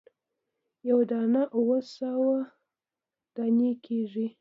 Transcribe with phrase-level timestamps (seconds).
[0.89, 2.37] یوه دانه اووه سوه
[3.35, 4.27] دانې کیږي.